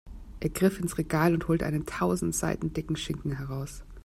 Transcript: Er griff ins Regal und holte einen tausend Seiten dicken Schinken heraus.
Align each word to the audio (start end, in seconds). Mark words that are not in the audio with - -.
Er 0.39 0.49
griff 0.49 0.79
ins 0.79 0.97
Regal 0.97 1.31
und 1.35 1.47
holte 1.47 1.63
einen 1.67 1.85
tausend 1.85 2.33
Seiten 2.33 2.73
dicken 2.73 2.95
Schinken 2.95 3.33
heraus. 3.37 3.83